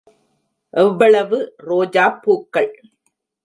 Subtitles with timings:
[0.73, 2.71] எவ்வளவு ரோஜாப் பூக்கள்!